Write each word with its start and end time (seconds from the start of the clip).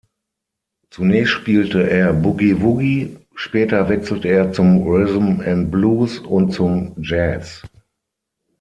Zunächst 0.89 1.31
spielte 1.31 1.87
er 1.87 2.11
Boogie-Woogie, 2.13 3.17
später 3.35 3.87
wechselte 3.87 4.29
er 4.29 4.51
zum 4.51 4.81
Rhythm 4.81 5.41
and 5.45 5.69
Blues 5.69 6.17
und 6.17 6.51
zum 6.53 6.95
Jazz. 7.03 7.61